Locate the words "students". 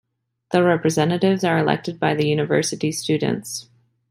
2.91-3.69